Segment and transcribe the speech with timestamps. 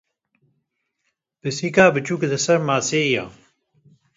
[1.39, 3.25] Pisîka biçûk li ser maseyê ye.